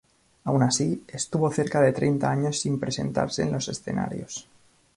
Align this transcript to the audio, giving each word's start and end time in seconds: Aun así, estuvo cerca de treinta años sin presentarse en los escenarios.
Aun 0.45 0.63
así, 0.63 1.03
estuvo 1.09 1.51
cerca 1.51 1.79
de 1.79 1.93
treinta 1.93 2.31
años 2.31 2.59
sin 2.59 2.79
presentarse 2.79 3.43
en 3.43 3.51
los 3.51 3.67
escenarios. 3.69 4.49